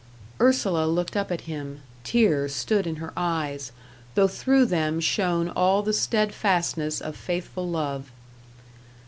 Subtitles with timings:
[0.39, 3.71] Ursula looked up at him; tears stood in her eyes,
[4.15, 8.09] though through them shone all the steadfastness of faithful love.